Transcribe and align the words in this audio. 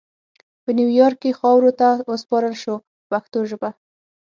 په 0.63 0.69
نیویارک 0.77 1.17
کې 1.23 1.37
خاورو 1.39 1.71
ته 1.79 1.89
وسپارل 2.09 2.55
شو 2.63 2.75
په 2.85 3.01
پښتو 3.11 3.39
ژبه. 3.49 3.69